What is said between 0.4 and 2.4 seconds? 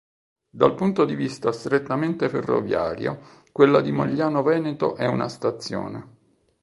Dal punto di vista strettamente